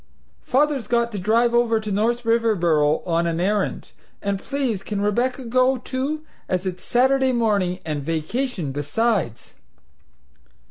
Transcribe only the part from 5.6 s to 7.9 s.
too, as it's Saturday morning